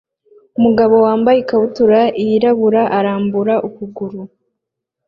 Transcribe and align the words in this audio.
Umugabo 0.57 0.95
wambaye 1.05 1.37
ikabutura 1.39 1.99
yirabura 2.25 2.81
arambura 2.97 3.53
ukuguru 3.67 4.21